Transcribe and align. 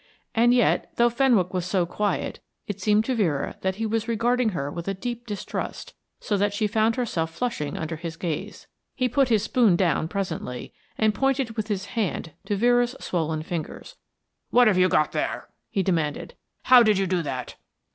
And 0.33 0.51
yet, 0.51 0.89
though 0.95 1.11
Fenwick 1.11 1.53
was 1.53 1.63
so 1.63 1.85
quiet, 1.85 2.39
it 2.65 2.81
seemed 2.81 3.05
to 3.05 3.13
Vera 3.13 3.57
that 3.61 3.75
he 3.75 3.85
was 3.85 4.07
regarding 4.07 4.49
her 4.49 4.71
with 4.71 4.87
a 4.87 4.95
deep 4.95 5.27
distrust, 5.27 5.93
so 6.19 6.37
that 6.37 6.55
she 6.55 6.65
found 6.65 6.95
herself 6.95 7.29
flushing 7.29 7.77
under 7.77 7.97
his 7.97 8.17
gaze. 8.17 8.65
He 8.95 9.07
put 9.07 9.29
his 9.29 9.43
spoon 9.43 9.75
down 9.75 10.07
presently, 10.07 10.73
and 10.97 11.13
pointed 11.13 11.51
with 11.51 11.67
his 11.67 11.85
hand 11.93 12.31
to 12.45 12.55
Vera's 12.55 12.95
swollen 12.99 13.43
fingers. 13.43 13.95
"What 14.49 14.67
have 14.67 14.79
you 14.79 14.89
got 14.89 15.11
there?" 15.11 15.49
he 15.69 15.83
demanded. 15.83 16.33
"How 16.63 16.81
did 16.81 16.97
you 16.97 17.05
do 17.05 17.21
that?" 17.21 17.53